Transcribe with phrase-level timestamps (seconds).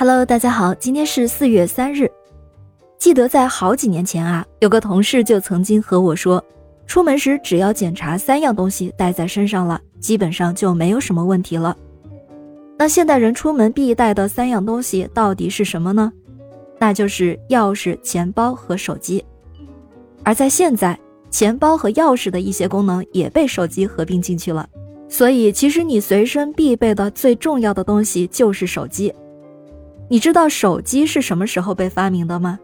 [0.00, 2.08] Hello，大家好，今天是四月三日。
[3.00, 6.40] 记得在好几年前啊，有个同事就曾经和我说，
[6.86, 11.76] 出门时只要检查三样东西带在身上了，基本上就没有什么问题了。
[12.78, 16.12] 那现代人出门必带的三样东西到底是什么呢？
[16.78, 19.24] 那就是钥匙、钱包和手机。
[20.22, 20.96] 而在现在，
[21.28, 24.64] 钱包和钥匙的一些功能也被手机合并进去了，
[25.08, 29.12] 所以其实你随身必备的最重要的东西就是手机。
[30.10, 32.58] 你知道手机是什么时候被发明的吗？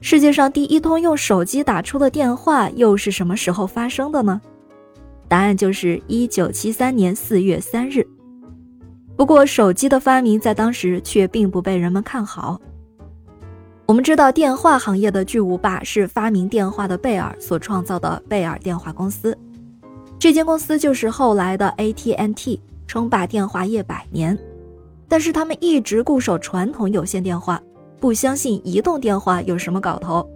[0.00, 4.40] 世界上第一通用手机打出的电话又是什么时候发生的呢？
[5.28, 8.04] 答案就是一九七三年四月三日。
[9.16, 12.60] 不过，手机的发明在当时却并不被人们看好。
[13.86, 19.36] 我们知道，电话行业的巨无霸是发明电话的贝尔所创造的贝尔电话公司，
[20.18, 24.38] 这间公司就是后来的 AT&T，称霸电话业百年。
[25.08, 27.60] 但是他们一直固守传统有线电话，
[27.98, 30.28] 不相信移动电话有什么搞头。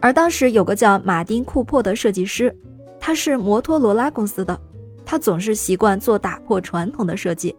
[0.00, 2.54] 而当时有个叫马丁·库珀的设计师，
[3.00, 4.58] 他是摩托罗拉公司的，
[5.04, 7.56] 他总是习惯做打破传统的设计，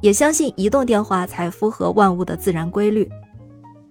[0.00, 3.08] 也相信移动电话才符合万物的自然规律。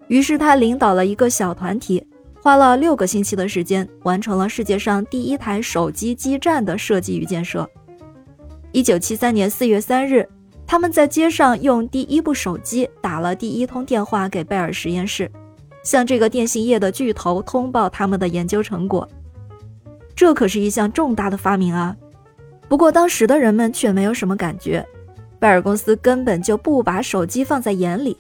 [0.08, 2.06] 于是他领导了一个小团体，
[2.42, 7.68] 花了六个星期的时间，完成了世界上第一台手机基站的设计与建设。
[8.72, 10.28] 一九七三年四月三日。
[10.68, 15.32] 他们在街上用第一部手机打了第一通电话给贝尔实验室，
[15.84, 19.08] 向这个电信业的巨头通报他们的研究成果。
[20.16, 21.96] 这可是一项重大的发明啊！
[22.68, 24.84] 不过当时的人们却没有什么感觉，
[25.40, 28.18] 贝尔公司根本就不把手机放在眼里，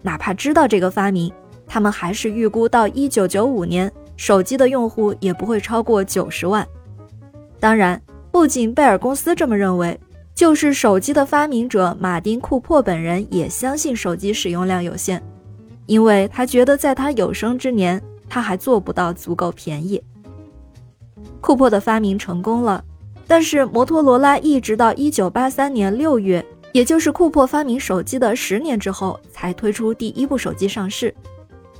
[0.00, 1.32] 哪怕知道这个发明，
[1.66, 6.66] 他们还是预估到1995年手机的用户也不会超过90万。
[7.58, 9.98] 当然，不仅贝尔公司这么认为。
[10.38, 15.20] 就是手机的发明者马丁·库珀本人也相信手机使用量有限，
[15.86, 20.00] 因为他觉得在他有生之年他还做不到足够便宜。
[21.40, 22.84] 库珀的发明成功了，
[23.26, 31.12] 但是摩托罗拉一直到1983年6月，也就是库珀发明手机的十年之后，才推出第一部手机上市。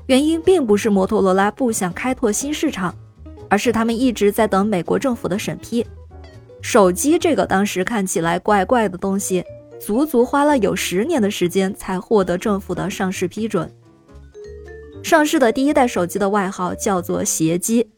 [0.06, 2.92] 原因并不是摩托罗拉不想开拓新市场，
[3.48, 5.86] 而是他们一直在等美国政府的审批。
[6.60, 9.44] 手机这个当时看起来怪怪的东西，
[9.80, 13.70] 足足花了有十年的时间才获得政府的上市批准。
[15.02, 17.88] 上市的第一代手机的外号叫做“鞋机”，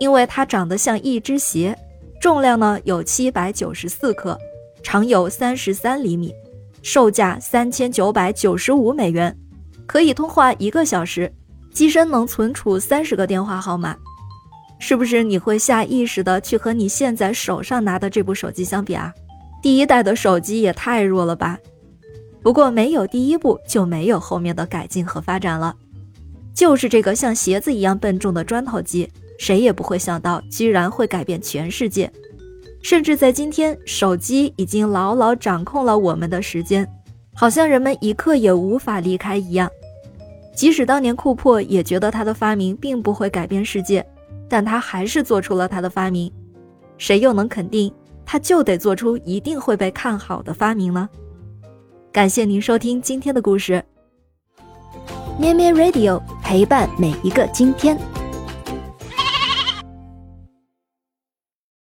[0.00, 1.76] 因为它长得像一只鞋，
[2.20, 4.36] 重量呢有七百九十四克，
[4.82, 6.34] 长有三十三厘米，
[6.82, 9.34] 售价三千九百九十五美元，
[9.86, 11.32] 可以通话一个小时，
[11.72, 13.96] 机身能存储三十个电话号码。
[14.80, 19.12] 是不是你会下意识的去和你现在手上拿的这部手机相比啊？
[19.62, 21.58] 第一代的手机也太弱了吧！
[22.42, 25.76] 不过没有第一部就没有后面的改进和发展了。
[26.54, 29.08] 就是这个像鞋子一样笨重的砖头机，
[29.38, 32.10] 谁也不会想到居然会改变全世界。
[32.82, 36.88] 甚至在今天，手机已经牢牢掌控了我们的时间，
[37.34, 39.70] 好像人们一刻也无法离开一样。
[40.56, 44.04] 即使当年库珀也觉得他的发明并不会改变世界。
[44.50, 46.30] 但他还是做出了他的发明，
[46.98, 47.90] 谁又能肯定
[48.26, 51.08] 他就得做出一定会被看好的发明呢？
[52.10, 53.84] 感谢您收听今天的故事，
[55.38, 57.96] 咩咩 Radio 陪伴每一个今天。